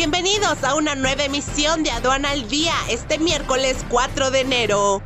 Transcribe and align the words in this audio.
Bienvenidos 0.00 0.64
a 0.64 0.76
una 0.76 0.94
nueva 0.94 1.24
emisión 1.24 1.82
de 1.82 1.90
Aduana 1.90 2.30
al 2.30 2.48
Día 2.48 2.72
este 2.88 3.18
miércoles 3.18 3.84
4 3.90 4.30
de 4.30 4.40
enero. 4.40 5.02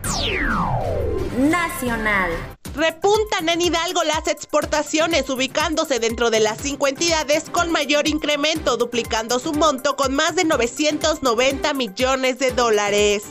Nacional. 1.36 2.30
Repuntan 2.76 3.48
en 3.48 3.60
Hidalgo 3.60 4.04
las 4.04 4.28
exportaciones, 4.28 5.28
ubicándose 5.30 5.98
dentro 5.98 6.30
de 6.30 6.38
las 6.38 6.58
cinco 6.58 6.86
entidades 6.86 7.50
con 7.50 7.72
mayor 7.72 8.06
incremento, 8.06 8.76
duplicando 8.76 9.40
su 9.40 9.52
monto 9.52 9.96
con 9.96 10.14
más 10.14 10.36
de 10.36 10.44
990 10.44 11.74
millones 11.74 12.38
de 12.38 12.52
dólares. 12.52 13.24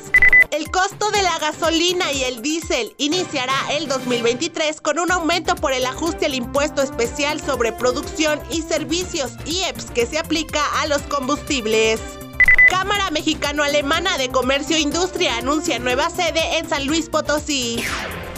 El 0.53 0.69
costo 0.69 1.09
de 1.09 1.23
la 1.23 1.39
gasolina 1.39 2.11
y 2.11 2.25
el 2.25 2.43
diésel 2.43 2.93
iniciará 2.99 3.55
el 3.71 3.87
2023 3.87 4.81
con 4.81 4.99
un 4.99 5.11
aumento 5.11 5.55
por 5.55 5.73
el 5.73 5.83
ajuste 5.83 6.27
al 6.27 6.35
impuesto 6.35 6.83
especial 6.83 7.41
sobre 7.41 7.71
producción 7.71 8.39
y 8.51 8.61
servicios 8.61 9.31
IEPS 9.47 9.85
que 9.85 10.05
se 10.05 10.19
aplica 10.19 10.63
a 10.79 10.85
los 10.85 11.01
combustibles. 11.01 11.99
Cámara 12.69 13.09
Mexicano-Alemana 13.09 14.19
de 14.19 14.29
Comercio 14.29 14.75
e 14.75 14.81
Industria 14.81 15.37
anuncia 15.37 15.79
nueva 15.79 16.11
sede 16.11 16.59
en 16.59 16.69
San 16.69 16.85
Luis 16.85 17.09
Potosí. 17.09 17.83